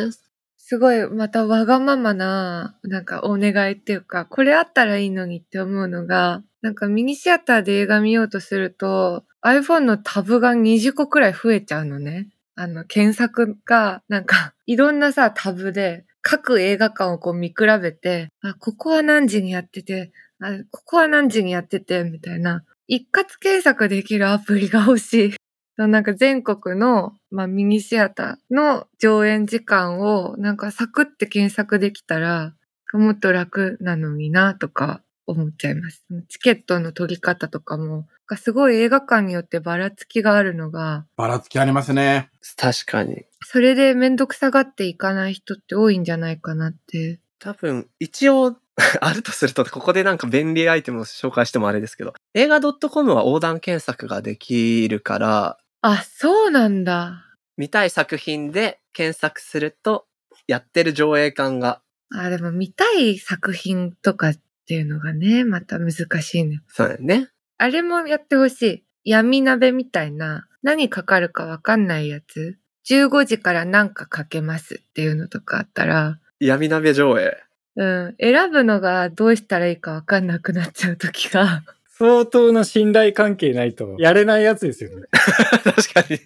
[0.64, 12.28] すごい、またわがままな、なんかお願いっていうか、これあったらいいのにって思うのが、なんかミニシアターで映画見ようとすると、iPhone のタブが20個くらい増えちゃうのね。
[12.54, 25.34] あの、検索が、なんか、いろんなさ、タブで、各映画館をこう見比べて、あ、ここは何時にやってて、あ、ここは何時にやってて、みたいな、一括検索できるアプリが欲しい。
[25.76, 32.54] なんか全国の、まあ、ミニシアターの上演時間をなんかサクって検索できたら
[32.92, 36.04] もっと楽なのになとか思っちゃいます。
[36.28, 38.06] チケットの取り方とかも
[38.36, 42.30] すごい映画館によってばらつきがあるのがばらつきありますね。
[42.56, 43.24] 確かに。
[43.44, 47.18] それでめんどくさがっていかない人って多いんじゃないかなって。
[47.38, 48.56] 多分、一応、
[49.00, 57.24] あるとすると、ここでなんか便利アイテムを紹介してもあれですけど、映画 .com は横断検索ができるから、あ、そうなんだ。
[57.56, 60.06] 見たい作品で検索すると、
[60.46, 61.82] やってる上映館が、
[62.14, 64.34] あ、でも見たい作品とかっ
[64.68, 65.92] ていうのがね、また難
[66.22, 66.60] しいね。
[66.68, 67.30] そうだよね。
[67.58, 68.84] あれもやってほしい。
[69.04, 72.58] 闇鍋みたいな、何かかるかわかんないやつ。
[72.88, 77.42] 15時から何かかけますっていうのとかあったら、闇鍋上映。
[77.74, 81.64] うん、選ぶのがどうしたらいいかわかんなくなっちゃう時が。
[82.02, 85.06] 相当な信頼関係ないとやれないやつですよね。
[85.62, 86.18] 確かに。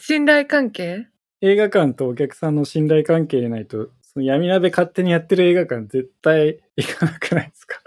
[0.00, 1.06] 信頼関係？
[1.42, 7.80] 映画館とお客さんの信頼関係ないと、その闇鍋勝手にやってる映画館絶対行かなくないですか？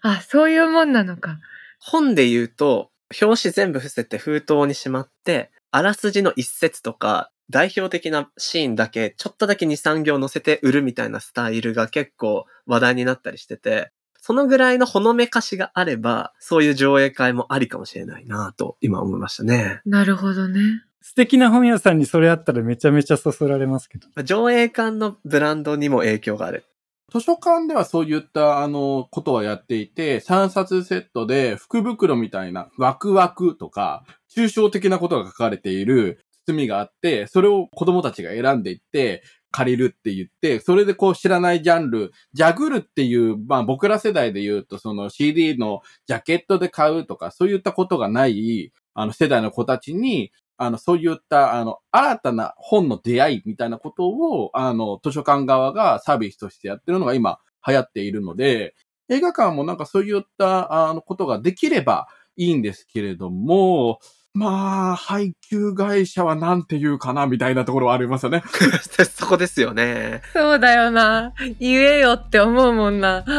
[0.00, 1.38] あ、そういうもんなのか。
[1.80, 13.90] 本で言うと、表紙全部伏せて封筒にしまって、あらすじの一節とか、代表的なシーンだけ、ちょっとだけ2、3行載せて売るみたいなスタイルが結構話題になったりしてて、
[14.26, 19.82] そのぐらいのほのめかしがあれば、そういう上映会もありかもしれないなと、今思いましたね。
[19.84, 20.62] なるほどね。
[21.02, 24.08] 素敵な本屋さんにそれあったらめちゃめちゃそそられますけど。
[24.22, 26.64] 上映館のブランドにも影響がある。
[27.12, 39.22] 図書館ではそういった、あの、ことはやっていて、3冊セットで福袋みたいなワクワクとか、抽象的なことが書かれている包みがあって、それを子供たちが選んでいって、
[39.54, 58.74] 借りるって言って、それでこう知らないジャンル、ジャグルっていう、まあ僕ら世代で言うと、その CD のジャケットで買うとか、そういったことがない、あの世代の子たちに、あの、そういった、あの、新たな本の出会いみたいなことを、あの、図書館側がサービスとしてやってるのが今流行っているので、
[59.08, 64.00] 映画館もなんかそういった、あの、ことができればいいんですけれども、
[64.36, 68.42] まあ、配給会社はなんて言うかな、みたいなところはありますよね。
[69.14, 70.22] そこですよね。
[70.32, 71.32] そうだよな。
[71.60, 73.24] 言えよって思うもんな。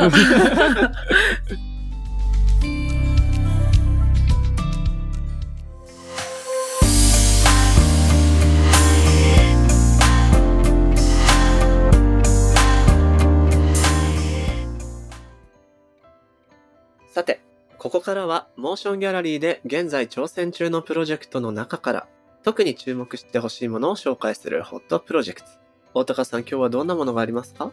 [17.12, 17.45] さて、
[17.86, 22.08] ここからはモーションギャラリーで現在挑戦中のプロジェクトの中から
[22.42, 25.48] 特に注目してほしいものを紹介するホットプロジェクト。
[25.94, 27.72] 大高さん今日はどんなものがありますか？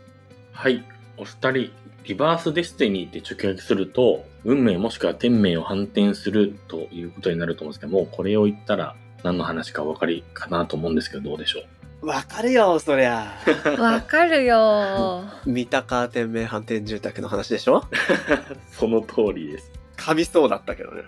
[0.53, 0.85] はい。
[1.17, 1.71] お二人、
[2.05, 11.61] リバースデスティニーって直訳すると、運命もしくは天命を反転するということになると思うんですけども、これを言ったら何の話かお分かりかなと思うんですけど、どうでしょ
[12.03, 12.07] う？
[12.07, 13.33] わかるよ、そりゃ。
[13.81, 15.25] わかるよ。
[15.47, 17.83] 三鷹天命反転住宅の話でしょ？
[18.73, 19.72] その通りです。
[20.03, 21.03] 噛みそうだったけどね。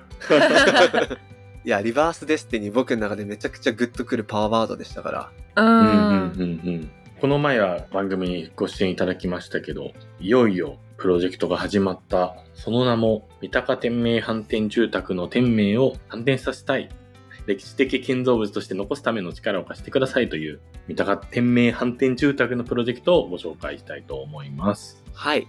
[1.64, 5.30] いや、リバースデスティニー僕の中でめちゃくちゃグッとくるパワーワードでしたから。
[5.56, 5.62] う。
[5.62, 6.90] うんうんんうんうん。
[7.20, 16.88] この前は番組にご出演いただきましたけど、いよいよプロジェクトが始まった、その名も、三鷹天命反転住宅の天命を反転させたい。
[17.46, 25.02] 歴史的建造物として残すための力を貸してくださいという、三鷹天命反転住宅のプロジェクトをご紹介したいと思います。
[25.12, 25.46] はい。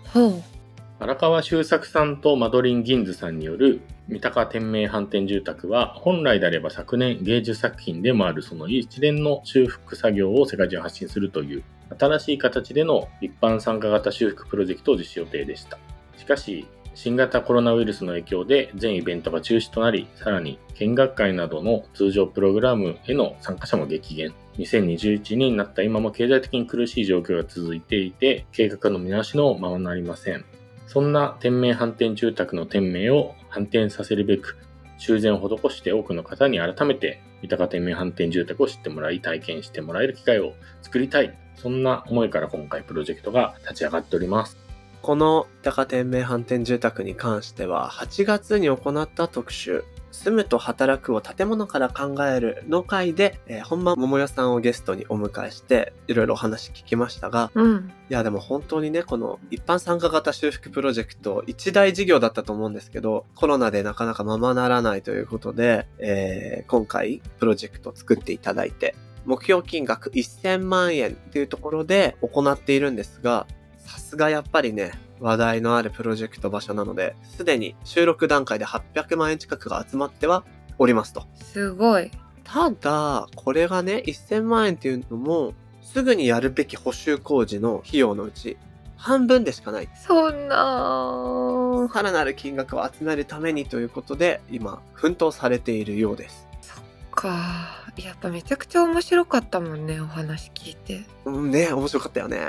[0.97, 11.63] 荒川修作さんとマドリン・ギンズさんによる三鷹天命反転住宅は本来であれば昨年芸術作品でもあるその一連の修復作業を世界中発信するという
[11.99, 15.77] 新しい形での一般参加型修復プロジェクトを実施予定でした。
[16.17, 24.33] しかし新型コロナウイルスの影響で全イベントが中止となり、さらに見学会などの通常プログラムへの参加者も激減。
[24.57, 30.45] 2021年になった今も経済的に苦しい状況が続いていて、計画の見直しのままなりません。
[30.87, 34.57] そんな天命反転住宅の天命を反転させるべく、
[34.97, 41.37] 修繕を施して多くの方に改めて三鷹天命反転住宅を知ってもらい、体験してもらえる機会を作りたい。
[41.55, 44.57] そんな思いから今回プロジェクトが立ち上がっております。
[45.01, 49.83] この高天命反転住宅に関しては、8月に行った特集、
[50.15, 57.91] 住むと働くを建物から考えるの回で、えー本間桃代さんをゲストにお迎えして、いろいろお話聞きましたが、うん。
[58.09, 73.47] いやでも本当にね、この一般参加型修復プロジェクト、一大事業だったと思うんですけど、コロナでなかなかままならないということで、えー今回プロジェクトを作っていただいて、目標金額1000万円っていうところで行っているんですが、
[73.77, 80.43] さすがやっぱりね、話題のあるプロジェクト場所なので、すでに収録段階で800万円近くが集まっては
[80.77, 81.23] おりますと。
[81.35, 82.11] すごい。
[82.43, 88.57] ただ、これがね、1000万円っていうのも、すぐにやるべき補修工事の費用のうち、
[88.97, 89.89] 半分でしかない。
[89.95, 91.89] そんな。
[91.93, 96.45] さらなる金額を集めるためにということで、今、奮闘されているようです。
[97.15, 97.81] か。
[97.97, 101.05] やっぱめちゃくちゃ面白かったもんね、お話聞いて。
[101.23, 102.39] うんね、面白かったよね。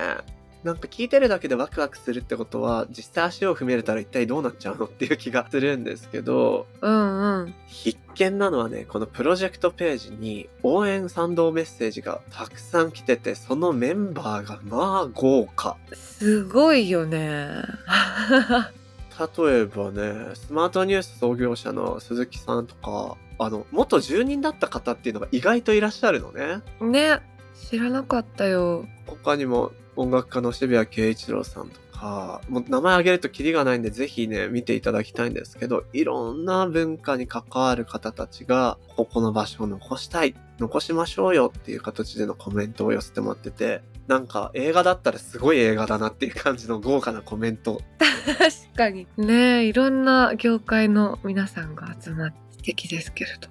[0.65, 7.55] なんか聞いてるだけでワクワクするってことは、実際足を踏み入れたら一体どうなっちゃうのっていう気がするんですけど、うんうん。
[7.67, 15.77] 必見なのはね、このプロジェクトページに応援賛同メッセージがたくさん来てて、そのメンバーがまあ豪華。
[15.93, 17.63] すごいよね。
[19.39, 26.63] 例えばね、スマートニュース創業者の鈴木さんとか、あの、元住人だった方っていうのが意外といらっしゃるのね。
[26.81, 27.21] ね。
[27.55, 28.87] 知らなかったよ。
[29.07, 47.81] 他にも音楽家の渋谷慶一郎さんとか、もう名前挙げるとキリがないんでぜひね、見ていただきたいんですけど、いろんな文化に関わる方たちが、ここの場所を残したい、残しましょうよっていう形でのコメントを寄せてもらってて、なんか映画だったらすごい映画だなっていう感じの豪華なコメント。
[48.39, 49.07] 確かに。
[49.17, 53.49] ねえ、いろんな業界の皆さんが集まって素敵ですけれど。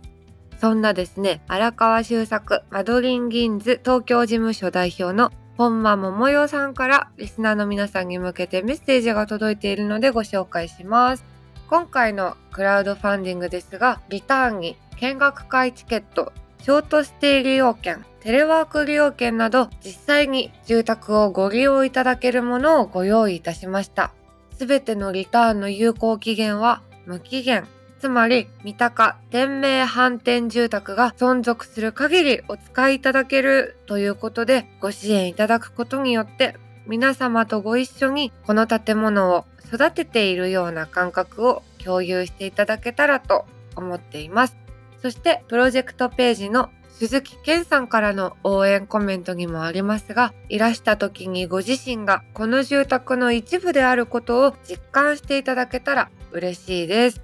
[0.60, 11.24] そんなですね、荒川修作マドリンギンズ東京事務所代表の本間桃代さんからリスナーの皆さんに向けてメッセージが届いているのでご紹介します。
[11.70, 24.12] 今回のクラウドファンディングですが、リターンに見学会チケット、ショートステイ利用券、テレワーク利用券など実際に住宅をご利用いただけるものをご用意いたしました。
[24.58, 27.66] すべてのリターンの有効期限は無期限。
[28.00, 36.56] つまり、三鷹天命反転住宅が存続する限りお使いいただけるということでご支援いただくことによって
[36.88, 44.56] 皆様とご一緒にこの建物を育てているような感覚を共有していただけたらと思っています。
[45.02, 57.22] そしてプロジェクトページの鈴木健さんからの応援コメントにもありますが、いらした時にご自身がこの住宅の一部であることを実感していただけたら嬉しいです。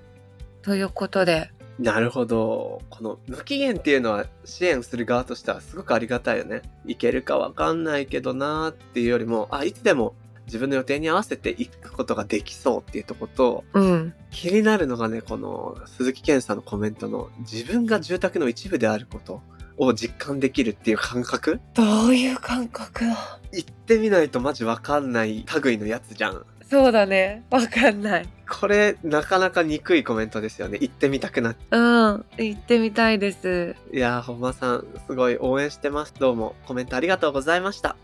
[0.62, 2.82] ということで、なるほど。
[2.90, 6.62] この無期限っていうのは支援する側としてはすごくありがたいよね。
[6.86, 10.14] いけるかわかんないけどなーっていうよりも、あ、いつでも
[10.46, 14.14] 自分の予定に合わせていくことができそうっていうとこと、うん。
[14.30, 19.42] 気になるのがね、この鈴木健さんのコメントの自分が住宅の一部であること
[19.78, 23.06] を実感できるっていう感覚どういう感覚？
[23.06, 26.46] だ行ってみないとマジわかんない類のやつじゃん。
[26.72, 27.44] そうだね。
[27.50, 28.30] わかんない。
[28.50, 30.78] これなかなか憎いコメントですよね。
[30.80, 32.26] 行ってみたくなっうん。
[32.38, 33.76] 行ってみたいです。
[33.92, 36.14] いやー、本間さん、すごい応援してます。
[36.18, 37.98] どうも、コメントありがとうございました。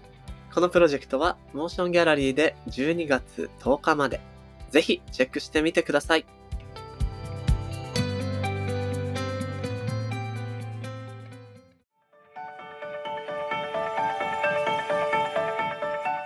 [0.53, 4.19] このプロジェクトは、モーションギャラリーで12月10日まで。
[4.69, 6.25] ぜひ、チェックしてみてください。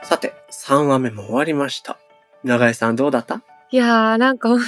[0.01, 1.99] さて、3話目も終わりました。
[2.43, 3.41] 長井さんどうだった？
[3.71, 4.67] いやー、なんかほんと、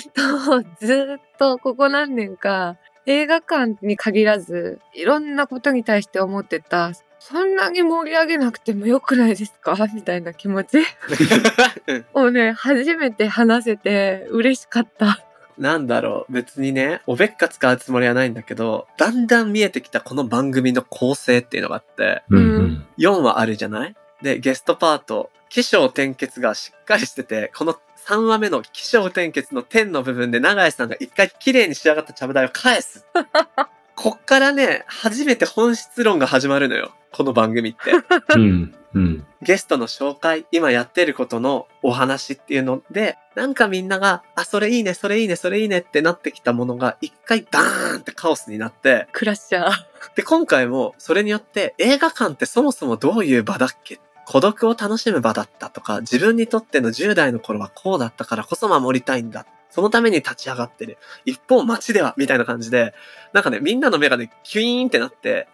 [0.79, 9.75] ずーっとここ何年か、映画館に限らず、いろんなことに対して思ってた、そんなに盛り上げなくてもよくないですか？
[9.93, 10.77] みたいな気持ち。
[11.87, 15.19] うんをね、初めて話せて嬉しかった。
[15.57, 22.37] なんだろう、別にね、おべっか使うつもりはないんだけど、だんだん見えてきたこの番組の構成っていうのがあって、うん。
[22.37, 22.85] ううんん。
[22.97, 23.95] 4話あるじゃない？
[24.23, 27.75] で、ゲストパート、起承転結がしっかりしてて、この
[28.07, 33.05] 3話目の起承転結の点の部分で永井さんが一回綺麗に仕上がったちゃぶ台を返す。
[33.95, 36.93] こっからね、初めて本質論が始まるのよ。
[37.11, 37.91] この番組って。
[38.35, 38.75] うん。
[38.93, 39.25] うん。
[39.41, 49.71] ゲストの紹介、今やってることのお話っていうので、なんかみんなが、あ、それいいね、それいいね、それいいねってなってきたものが、一回ダーンってカオスになって、クラッシャー。
[50.15, 59.45] で、今回もそれによって映画館ってそもそもどういう場だっけ孤独を楽しむ場だったとか、自分にとっての10代の頃はこうだったからこそ守りたいんだ。
[59.69, 60.97] そのために立ち上がってる。
[61.25, 62.93] 一方街では、みたいな感じで、
[63.33, 65.47] なんかね、みんなの目がね、キュイーンってなって、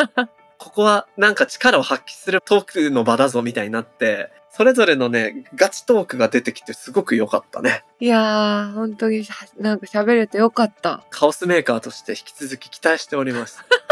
[0.58, 7.84] ここはなんか力を発揮するトークの場だぞみたいになって、それぞれのね、ガチトークが出てきてすごく良かったね。
[7.98, 9.26] いやー、本当に
[9.58, 11.02] なんか喋れてよかった。
[11.08, 13.64] カオスメーカーとして引き続き期待しております。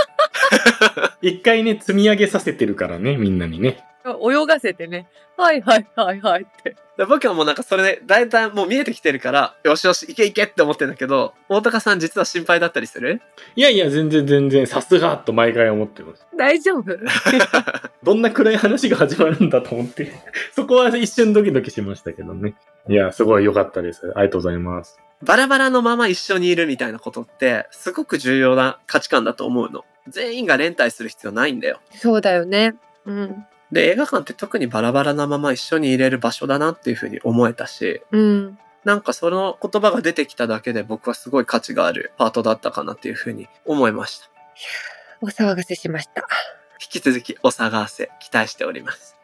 [1.23, 3.85] 一回ね、積み上げさせてるからね、みんなにね。
[4.05, 5.09] 泳がせてね。
[5.37, 6.77] はいはいはいはいって。
[6.99, 13.21] で僕はもうなんかそれで、だいたいもう見えてきてるから、よしよし、いけいけって思ってんだけど、大高さん実は心配だったりする？
[13.57, 16.27] いやいや、全然全然、さすがと毎回思ってます。
[16.37, 16.85] 大丈夫？
[18.03, 20.13] どんな暗い話が始まるんだと思って、
[20.55, 22.55] そこは一瞬ドキドキしましたけどね。
[22.89, 24.13] いや、すごい良かったです。
[24.15, 24.99] ありがとうございます。
[25.23, 29.85] バラバラのまま一緒にいるみたいなことって、すごく重要な価値観だと思うの。
[30.09, 31.81] 全員が連帯する必要ないんだよ。
[31.95, 32.75] そうだよね。
[33.05, 33.47] うん。
[33.73, 38.59] で、映画館って特にバラバラなまま一緒にいれる場所だなっていうふうに思えたし、うん。
[38.85, 44.31] なんかその言葉が出てきただけで僕はすごい価値があるパートだったかなっていうふうに思いました。
[45.21, 46.27] お騒がせしました。
[46.81, 49.17] 引き続きお探せ期待しております。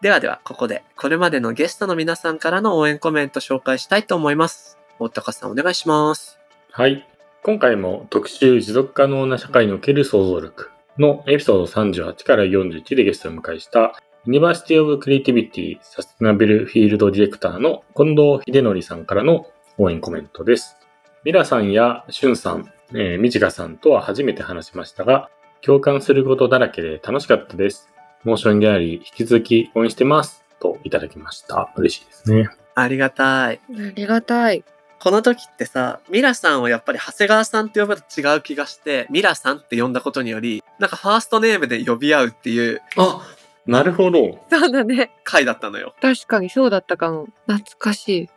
[0.00, 4.76] ではでは、ここでこれまでのゲストの皆さんからの応援コメント紹介したいと思います。
[4.98, 6.38] 大高さんお願いします。
[6.70, 7.08] はい。
[7.42, 13.94] 今回も特集持続可能な社会における想像力のエピソード38から41でゲストをお迎えした
[14.26, 20.76] University of Creativity サステナビリティフィールドディレクターの近藤ヒデノリさんからの応援コメントです。
[21.24, 25.30] ミラさんやシュンさん、えー、ミジカさんとは初めて話しましたが、
[25.60, 27.90] 共感することだらけで楽しかったです。
[28.24, 30.44] モーションギャラリー引き続き応援してます。
[30.60, 31.72] といただきました。
[31.76, 32.48] 嬉しいですね。
[32.74, 33.60] ありがたい。
[33.60, 34.64] ありがたい。
[35.00, 43.26] この時ってさ、ミラさんをやっぱり長谷川さんって呼ぶと違う気がして、ミラさんって呼んだことにより、なんかファーストネームで呼び合うっていうあ、
[43.66, 44.44] なるほど。
[44.50, 45.10] そうだね。
[45.24, 45.94] 回だったのよ。
[46.00, 47.28] 確かにそうだったかも。
[47.46, 48.28] 懐かしい。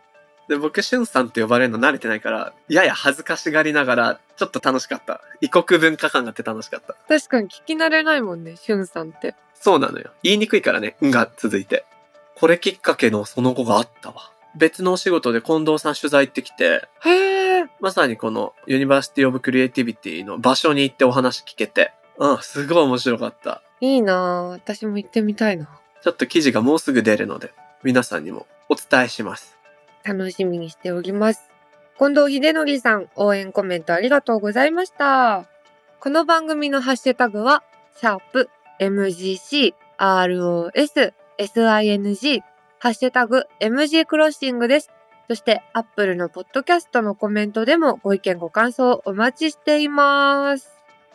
[0.48, 5.22] で、僕、しゅんさんって呼ばれるの慣れてないから、やや恥ずかしがりながら、ちょっと楽しかった。
[5.42, 6.96] 異国文化感があって楽しかった。
[7.08, 9.36] 確かに聞き慣れないもんね、しゅんさんって。
[9.54, 10.12] そうなのよ。
[10.24, 11.86] 言いにくいからね、んが続いて。
[12.36, 14.32] これきっかけのその後があったわ。
[14.56, 17.66] 別のお仕事で近藤さん取材行ってきて、へえ。
[17.80, 23.62] まさにこの University of Creativity の場所に行ってお話聞けて、うん、すごい面白かった。
[23.82, 24.48] いいなぁ。
[24.50, 25.70] 私も行ってみたいな。
[26.02, 29.58] ちょっと記事がもうすぐ出るので、皆さんにもお伝えします。
[30.04, 31.50] 楽しみにしております。
[32.00, 35.46] 近藤ヒデノリさん、応援コメントありがとうございました。
[36.00, 37.64] この番組のハッシュタグは、
[38.00, 42.42] シャープ MGC ROS SING
[42.80, 44.92] ハッシュタグ MG クロッシングです。
[45.28, 50.70] そして、アップルのポッドキャストのコメントでもご意見ご感想お待ちしています。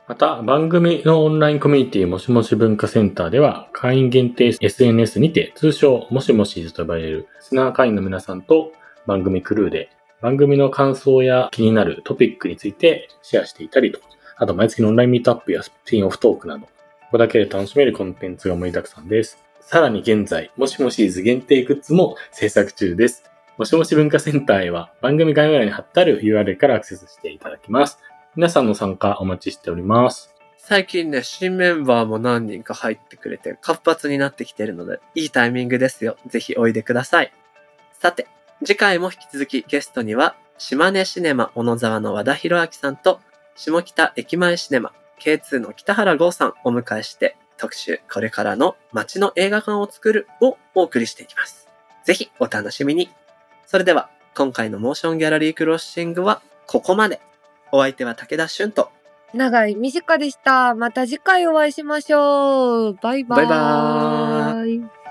[0.09, 8.73] また、番組のオンラインコミュニティもしもし文化センターでは、会員限定 SNS にて、通称もしもしと呼ばれる、スナー会員の皆さんと
[9.07, 9.89] 番組クルーで、
[10.21, 14.01] 番組の感想や気になるトピックについてシェアしていたりと、
[14.37, 16.71] あと毎月のオンラインミートアップやスピンオフトークなど、こ
[17.13, 19.39] こだけで楽しめるコンテンツが盛りだくさんです。
[19.67, 23.25] さらに現在、もしもしーず限定グッズも制作中です。
[23.57, 27.99] もしもし文化センターへは番組概要欄に貼ってある URL からアクセスしていただきます。
[28.35, 30.35] 皆さんの参加お待ちしております。
[30.59, 36.17] 最近ね、新メンバーも何人か入ってくれて活発になってきてるので、いいタイミングですよ。
[36.27, 37.33] ぜひおいでください。
[37.99, 38.27] さて、
[38.65, 43.21] 次回も引き続きゲストには、島根シネマ小野沢の和田博明さんと、
[43.55, 51.69] 下北駅前シネマ K2 の北原剛さんをお迎えして、特集、これからの街の映画館を作るをお送りしていきます。
[52.03, 53.09] ぜひお楽しみに。
[53.69, 57.21] それでは、今回のモーションギャラリークロッシングはここまで。
[57.71, 58.91] お相手は武田俊と、
[59.33, 60.75] 長井美佳でした。
[60.75, 62.95] また次回お会いしましょう。
[62.95, 63.47] バイバーイ。
[63.47, 65.02] バイバーイ